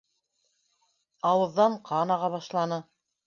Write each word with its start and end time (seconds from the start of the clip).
Ауыҙҙан 1.33 1.77
ҡан 1.91 2.15
аға 2.17 2.31
башланы. 2.37 2.81